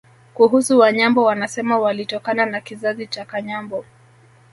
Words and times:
Kuhusu 0.33 0.79
Wanyambo 0.79 1.23
wanasema 1.23 1.79
walitokana 1.79 2.45
na 2.45 2.61
kizazi 2.61 3.07
cha 3.07 3.25
Kanyambo 3.25 3.85